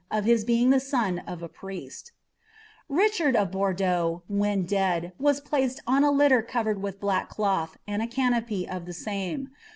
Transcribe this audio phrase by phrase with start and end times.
[0.09, 2.09] of his being the son of a priesU
[2.89, 6.99] H <* iUcbard of Bonlenui, when dead, was placed on s lilirr rovonl ■ with
[6.99, 9.49] black cloth, and a canopy of the nune.